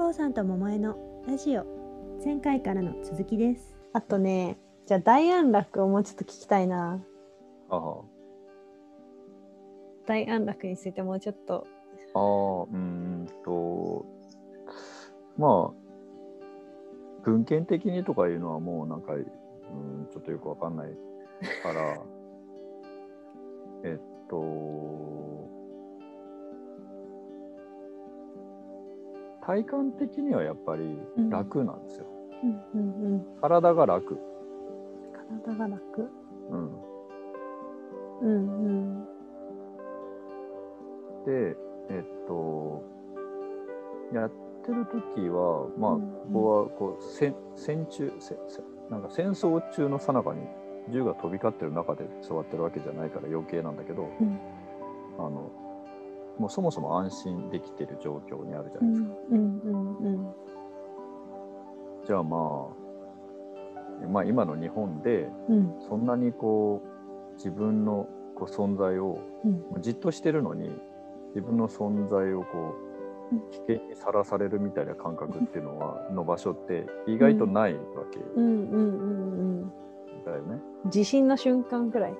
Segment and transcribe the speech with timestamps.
[0.00, 0.96] こうさんと桃江の
[1.28, 1.66] ラジオ。
[2.24, 3.76] 前回からの続きです。
[3.92, 7.04] あとねじゃあ大安楽をもうちょっと聞きたいな。
[7.68, 8.00] ああ。
[10.06, 11.66] 大安楽についてもうちょっと。
[12.14, 14.06] あーうーんと。
[15.36, 15.72] まあ
[17.22, 20.96] 文献的にとかいうのはもうなんか、うん、ちょっとよくわかんない
[21.62, 22.00] から。
[23.84, 25.19] えっと
[29.42, 30.98] 体感的にはやっぱり
[31.30, 32.06] 楽なんですよ、
[32.42, 33.26] うんうんうん。
[33.40, 34.18] 体が楽、
[35.44, 36.10] 体が楽。
[36.50, 36.70] うん、
[38.20, 39.04] うんうん。
[41.26, 41.56] で
[41.90, 42.82] えっと
[44.12, 44.30] やっ
[44.64, 50.40] てる時はまあ、うんここはこう戦戦中せせなんか戦争中の最中に
[50.90, 54.38] 銃が飛び交ってる中で座ってるわけじゃないから余計なんだけど、うん。
[55.18, 55.50] あの
[56.38, 59.08] もうそもそも安心できてる状況にあるじゃうないですか。
[59.08, 60.34] んうんうんうん。
[62.06, 62.68] じゃあま
[64.04, 65.74] あまあ今の日本でうん。
[65.88, 66.82] そんなにこ
[67.30, 69.82] う自分のこう存在をうん。
[69.82, 70.70] じっとしてるのに
[71.34, 72.90] 自分の存在をこう
[73.52, 78.18] 危険にさらされるみたいな感覚っていうのはの場所って意外とないわけ
[80.24, 80.60] だよね。
[80.88, 82.18] 地震の瞬間くらいか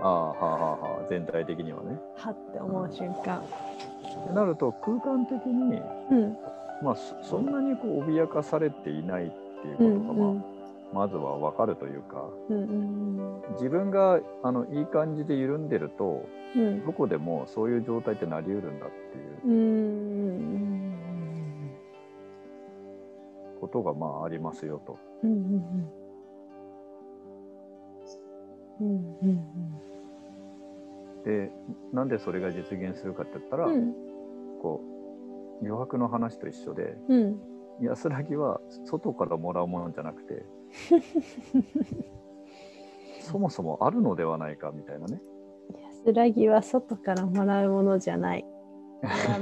[0.00, 1.98] ああはあはあはあ全体的にはね。
[2.16, 3.38] はって思う瞬間。
[3.38, 6.36] ってなると空間的に、うん。
[6.82, 16.24] まあ、そそんなにこう脅かされていないっていうこうんとが、まあまずは分かるというかうんうん自分があのいい感じで緩んでると
[16.56, 16.86] うん。
[16.86, 19.52] どこでもそういう状態ってなりうるんだっていう。
[19.52, 19.54] うんう
[20.34, 20.94] ん。
[23.60, 24.96] ことがまあありますよと。
[25.24, 26.07] うんうんうん
[28.80, 29.16] うん
[31.24, 31.50] で
[31.92, 33.92] なんでそれが実現するかって言ったら、うん
[34.60, 34.80] こ
[35.62, 37.40] う余白の話と一緒でうん
[37.80, 40.44] 安らぎは外からもらうものじゃなくて
[43.20, 45.20] そもそもあるのではないかみたいなね。
[46.06, 48.46] 安らぎは外からもらうものじゃない。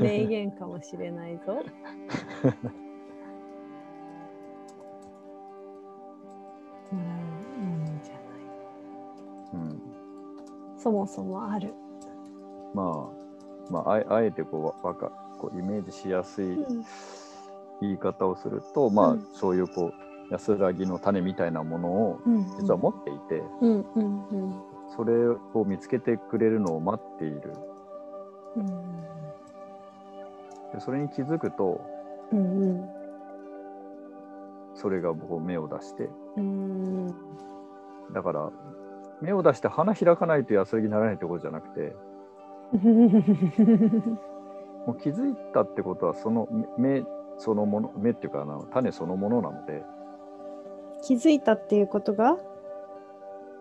[0.00, 1.62] 名言かもしれないぞ。
[10.84, 11.72] そもそもある。
[12.74, 13.10] ま
[13.70, 16.84] あ、まあ、あえあえてこうわかこうイメージしやすいうん。
[17.80, 19.26] 言い方をすると、まあうん。
[19.32, 19.92] そういうこう
[20.30, 22.44] 安らぎの種みたいなものをうん。
[22.60, 24.54] 実は持っていて、うんうんうん。
[24.94, 27.54] それを見つけてくれるのを待っている。
[28.56, 28.66] うん。
[30.74, 31.80] でそれに気づくと
[32.30, 32.88] うんうん。
[34.74, 36.10] それがこう芽を出して。
[36.36, 37.06] うん。
[38.12, 38.50] だから
[39.22, 41.96] 芽を出して花開かないと安らぎにならないってことじゃなくて
[44.86, 46.48] もう気づいたってことはその
[46.78, 47.06] 芽芽
[47.38, 49.82] そのもの芽っていうかあの種そのものなので、
[51.02, 52.36] 気づいたっていうことが？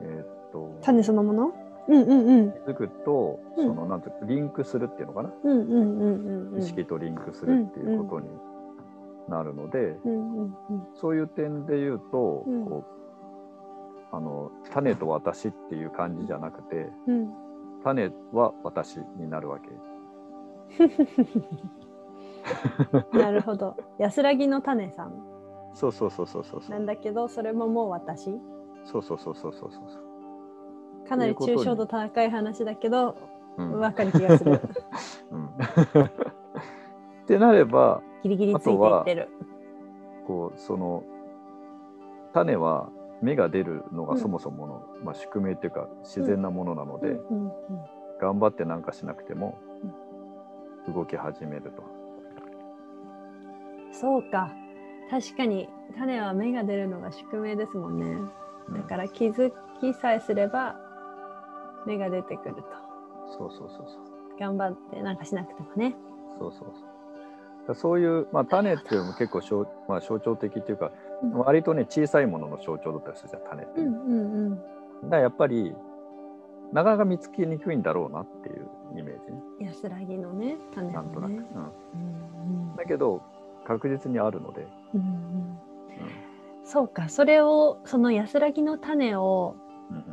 [0.02, 1.53] えーっと種そのもの？
[1.88, 2.52] うんうんうん。
[2.52, 3.68] 気づくと、うん。
[3.68, 8.30] そのなんていうかリンクするっていうのかな、うんうんうんうん意識とリンクするっていうことに
[9.28, 10.56] なるので、うんうんうん。
[10.94, 12.66] そういう点で言うと、うん。
[12.66, 13.03] こう
[14.13, 17.34] あの種と私っていう感じじゃなくてうん
[17.84, 19.69] 種は私になるわけ。
[23.18, 23.75] なるほど。
[23.97, 25.13] 安らぎの種さん
[25.73, 26.72] そうそうそうそうそうそう。
[26.72, 28.40] なんだけど、それももう私。
[28.85, 31.07] そうそうそうそうそうそう。
[31.07, 33.16] かなり抽象度高い話だけど、
[33.57, 34.62] うんわかる気がする。
[35.31, 35.50] うんっ
[37.25, 39.29] てなればギリギリついていってる。
[40.25, 41.03] こうその
[42.34, 42.90] 種は
[43.23, 47.19] 芽が出るのうんがそもそもの、まあ、宿命っていうか自然なものなので、
[48.19, 49.57] 頑張ってなんかしなくても
[50.94, 51.84] 動き始めると。
[53.91, 54.51] そうか。
[55.09, 58.06] 確かに種は芽が出るのが宿命ですもんね。
[58.06, 58.31] うん
[58.73, 59.51] だから気づ
[59.81, 60.78] きさえすれば
[61.85, 62.63] 芽が出てくると。
[63.38, 64.40] そうそうそうそう。
[64.40, 65.95] 頑張ってなんかしなくてもね。
[66.40, 66.72] そうそう
[67.67, 67.75] そう。
[67.75, 70.91] そういう、まあ、種っていうのも結構象,、まあ、象徴的っていうか、うん
[71.31, 74.55] 割とね小さいものの象徴だったりするじゃん種ってね、うんうんうん。
[74.55, 75.75] だからやっぱり
[76.73, 78.67] なかなか見つけにくいんだろうなっていう
[78.97, 79.31] イメージ。
[79.31, 81.37] ね安らぎのね、種なんとなく、ね。
[81.55, 82.75] うん、うん。
[82.75, 83.22] だけど
[83.66, 85.08] 確実にあるので、うんうん。
[85.08, 85.58] うん。
[86.66, 89.55] そうか、それをその安らぎの種を
[89.91, 90.03] うんうん。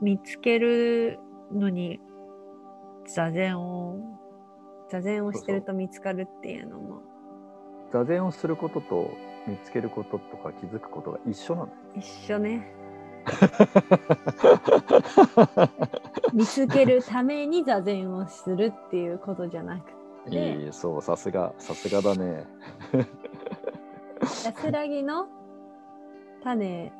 [0.00, 1.18] 見つける
[1.52, 2.00] のに
[3.06, 3.98] 座禅を
[4.88, 7.02] 座禅をしてると見つかるっていうのも
[7.92, 9.10] 座禅をすることと
[9.46, 12.74] 見つけることとか気づくことが一緒なの一緒ね。
[16.32, 22.46] 見つけるために座禅をするっていうことじゃなくいでいそうさすがさすがだね。
[24.44, 25.28] 安らぎの
[26.42, 26.92] 種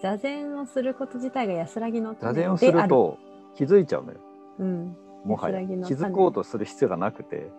[0.00, 3.18] 座禅をすること自体が安らぎの種座禅をすると
[3.54, 4.18] 気づいちゃうのよ。
[4.58, 5.60] うん、もはや。
[5.60, 7.50] 気づこうとする必要がなくて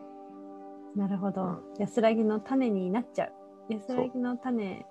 [0.96, 1.60] なるほど、うん。
[1.78, 3.26] 安らぎの種になっちゃ
[3.70, 3.74] う。
[3.74, 4.86] 安らぎの種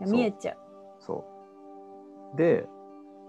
[0.00, 0.56] が見えちゃう。
[1.00, 1.24] そ
[2.34, 2.36] う。
[2.36, 2.68] で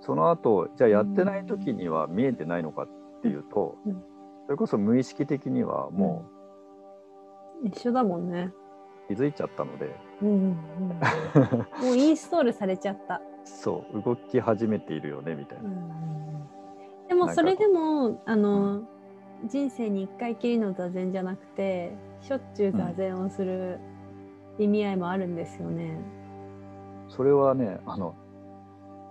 [0.02, 4.04] その後じゃあやってない時には見えてないのかっていうと、うん。
[4.46, 6.26] それこそ無意識的にはも
[7.64, 8.52] 一緒だもんね。
[9.10, 10.90] う気づいちゃったので、うんうんうん。
[11.86, 14.02] もうインストールされちゃった、そう。
[14.02, 15.70] 動き始めているよねみたいな、
[17.08, 18.84] でもそれでもあの、
[19.46, 23.80] 人生に一回きりの座禅じゃなくてしょっちゅう座禅をする
[24.58, 26.00] 意味合いもあるんですよね。
[27.10, 28.16] それはねあの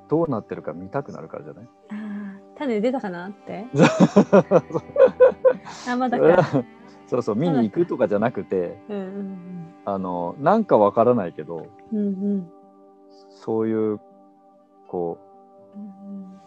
[0.08, 1.64] どうなってるか見たくなるからじゃない？
[1.64, 3.66] ああ種出たかなって？
[5.88, 6.64] あまだか。
[7.06, 9.36] そうそう見に行くとかじゃなくてうんうん
[9.84, 12.50] あのなんかわからないけどうんうん。
[13.30, 14.00] そういう
[14.88, 15.18] こ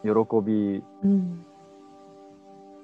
[0.04, 1.46] うんう喜びうん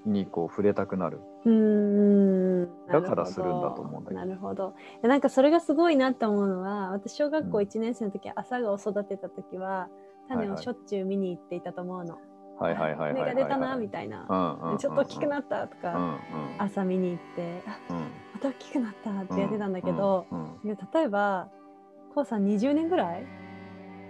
[0.06, 1.22] にこう触れたくなる。
[1.46, 4.20] うんだからするんだと思うんだけど。
[4.20, 4.74] なるほど。
[5.02, 9.90] なんかそれがすごいなって思うのは私小学校1年生の時、朝顔を育てた時は
[10.28, 12.18] 種をしょっちゅう見に行っていたと思うの。
[12.58, 14.26] はいはいはい芽が出たなみたいな。
[14.30, 14.78] うんうんうん。
[14.78, 16.18] ちょっと大きくなったとか、うんうん
[16.58, 17.98] 朝見に行ってあうん。
[18.34, 21.50] また大きくなったってやってたんだけど、うんうんいや例えば
[22.14, 23.26] こうさん20年ぐらい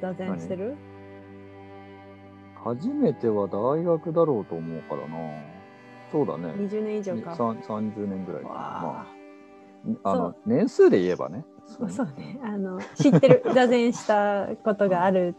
[0.02, 0.78] 座禅してる？
[2.64, 5.55] 初めては大学だろうと思うからな
[6.12, 7.36] そうだね ?20 年以上か。
[7.36, 9.06] さん30年ぐらいかなわま
[10.04, 15.36] ああの年数で言えばねそうそうねあの知ってる 座禅したことがある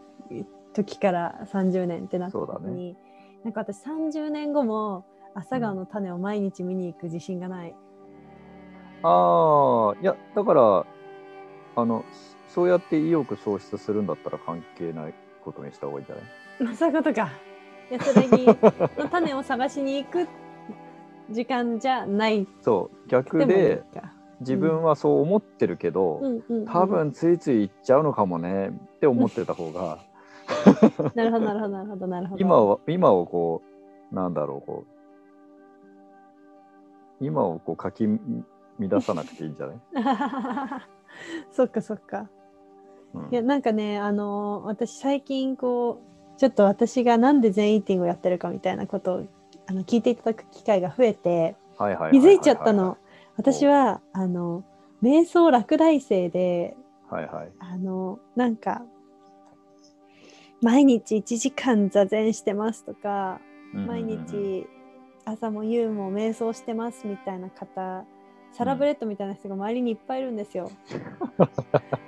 [0.73, 2.95] 時から30年ってなった時に、
[3.43, 7.75] なんか私30年後も朝顔の種を毎日見に行く自信がない。
[9.03, 10.85] ああいやだから
[11.75, 12.03] あの
[12.47, 16.15] そうやって意欲喪失するんだったら関係ないことにした方がいいんじゃ
[16.65, 16.75] ない？
[16.75, 17.29] そういうことか。
[17.89, 20.27] 安らぎの種を探しに行く
[21.29, 22.47] 時間じゃない。
[22.61, 23.09] そう。
[23.09, 23.83] 逆で。
[24.39, 26.31] 自分はそう思ってるけど、うん。
[26.35, 26.43] うん。
[26.49, 26.65] うん。
[26.65, 29.99] 多分ついつい行っちゃうのかもねって思ってた方が。
[31.15, 32.41] なるほどなるほどなるほどなるほど。
[32.41, 33.61] 今は今をこ
[34.11, 38.07] うなんだろうこう今をこうかき
[38.79, 39.77] 乱さなくていいんじゃない、
[41.51, 42.29] そっかそっか。
[43.13, 43.29] うん。
[43.31, 45.99] いやなんかねあのー私最近こ
[46.35, 49.23] うちょっと私がなんで全イーティングをやってるかみたいなことを
[49.67, 52.89] あの聞いていただく機会が増えて気づいちゃったの。
[52.89, 52.97] は
[53.35, 54.63] 私はあの
[55.03, 56.75] 瞑想落第生で
[57.11, 57.51] いはいはい。
[57.59, 58.81] あのなんか
[60.61, 63.39] 毎日1時間座禅してますとか
[63.73, 64.65] 毎日
[65.25, 68.05] 朝も夕も瞑想してますみたいな方
[68.57, 70.71] サラブレッドみたいな人が周りにいっぱいいるんですよ。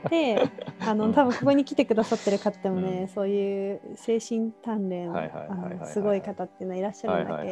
[0.10, 0.50] で
[0.80, 3.08] あの多分ここに来てくださってる方でもね、うん。
[3.10, 7.44] そういう精神鍛錬すごい方っていうのはいらっしゃはいるんだ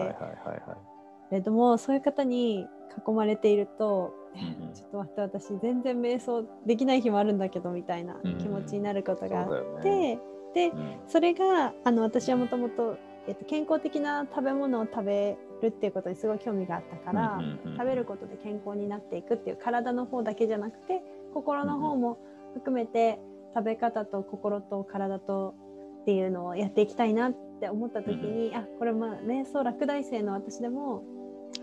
[1.29, 2.65] けれどもそういう方に
[3.07, 4.73] 囲まれていると、うんうん。
[4.73, 10.19] ちょっと待って私全然瞑想できない日もあるんだけどみたいなうん気持ちになることがあって、だよね。
[10.55, 10.97] でうん。
[11.07, 12.97] それがあの私はもともと
[13.27, 21.01] えっと健康的な食べ物を食べるっていうことにすごい興味があったから、うんうんうん食べることで健康になっていくっていう体の方だけじゃなくて
[21.33, 22.17] 心の方も
[22.55, 23.19] 含めて
[23.53, 25.53] 食べ方と心と体と
[26.01, 31.03] っていうのをやっていきたいなって思った時に、あこれまあ瞑想落第生の私でも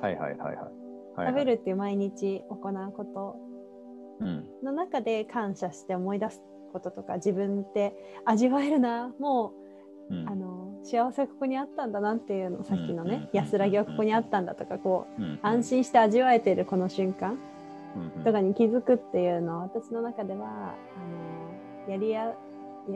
[0.01, 0.57] はいはいはいはい。
[0.57, 3.37] はい食べるっていう毎日行うこと
[4.21, 6.41] うんの中で感謝して思い出す
[6.73, 9.53] こととか自分って味わえるなも
[10.11, 10.54] ううんあの
[10.85, 17.39] 幸せはここにあったんだなっていうのさっきのね、うんうん安らぎはここにあったんだとかこううん安心して味わえているこの瞬間
[17.97, 18.25] うんうん。
[18.25, 22.35] とかに気づくっていうのは私の中ではあのやりやや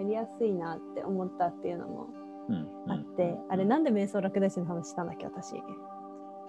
[0.05, 2.07] りやすいなって思ったっていうのも
[2.49, 2.93] うんうん。
[2.93, 5.55] あって、あれなんで瞑想落第生の話したんだっけ私。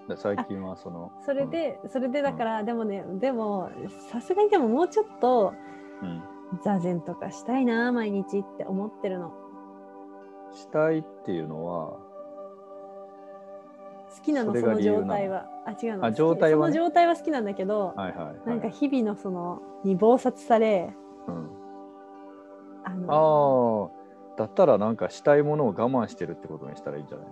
[0.08, 3.70] で最近はそのそれで、それでだから、でもねでも
[4.10, 5.52] さすがにでももうちょっと
[6.02, 6.22] うんうん。
[6.64, 9.32] 座禅とかしたいな毎日って思ってるの
[10.54, 11.96] したいっていうのは
[14.16, 14.80] 好きなのその？
[14.80, 15.46] 状態は。
[15.66, 16.04] あ違うの？
[16.06, 16.74] あ状態はね。
[16.74, 18.36] その状態は好きなんだけど、はいはいはい。
[18.46, 20.92] なんか日々のそのに忙殺され
[21.28, 21.50] うん。
[22.84, 23.94] あのあ
[24.34, 27.26] あだったらなんかしたいものを我慢してるってことにしたらいいんじゃない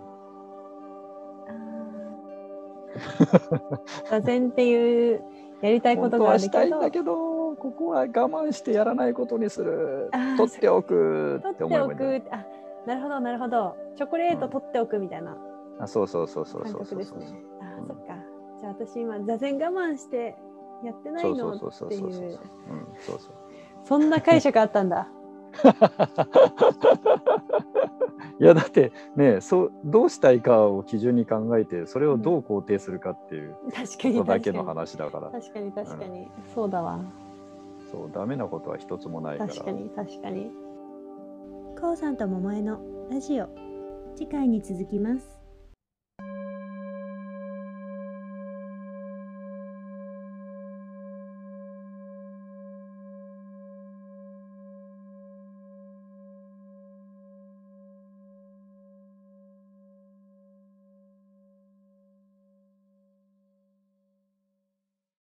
[4.11, 5.23] 座禅っていう
[5.63, 10.11] やりたいことがあるはしたいんだけどここは我慢してやらないことにする。
[10.37, 12.47] 取っておく取って思えばおいいんじゃない？
[12.87, 13.77] なるほどなるほど。
[13.97, 15.37] チョコレート取っておくみたいな。
[15.81, 17.19] あそうそうそうそう感そうそうそう。
[17.61, 17.87] あうん。
[17.87, 18.15] そっか。
[18.57, 20.37] じじゃあ私今座禅我慢して
[20.85, 21.73] やってないのっていう。
[21.73, 23.39] そうそうそうそう
[23.85, 25.09] そんな解釈あったんだ。
[28.39, 35.31] いやだってねそうどうしたいかを基準に考えてそれをどう肯定するかっていう確かにことだけの話だから。
[35.31, 37.01] 確かに確かに、そうだわ。
[37.91, 39.53] そうダメなことは一つもないから。
[39.53, 40.53] 確かに確かに
[41.81, 43.49] こうさんと桃江のラジオ。
[44.17, 45.38] 次回に続きます。